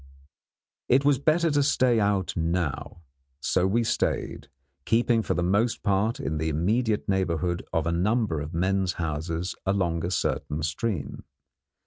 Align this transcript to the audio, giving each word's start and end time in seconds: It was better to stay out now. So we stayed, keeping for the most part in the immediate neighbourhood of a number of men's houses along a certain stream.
It 0.89 1.05
was 1.05 1.19
better 1.19 1.51
to 1.51 1.61
stay 1.61 1.99
out 1.99 2.35
now. 2.35 3.03
So 3.39 3.67
we 3.67 3.83
stayed, 3.83 4.49
keeping 4.83 5.21
for 5.21 5.35
the 5.35 5.43
most 5.43 5.83
part 5.83 6.19
in 6.19 6.39
the 6.39 6.49
immediate 6.49 7.07
neighbourhood 7.07 7.63
of 7.71 7.85
a 7.85 7.91
number 7.91 8.39
of 8.41 8.51
men's 8.51 8.93
houses 8.93 9.53
along 9.63 10.03
a 10.03 10.09
certain 10.09 10.63
stream. 10.63 11.23